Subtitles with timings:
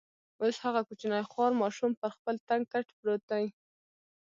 [0.41, 3.45] اوس هغه کوچنی خوار ماشوم پر خپل تنګ کټ پروت دی.